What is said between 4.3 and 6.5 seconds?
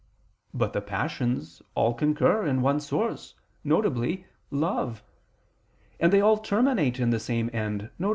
love; and they all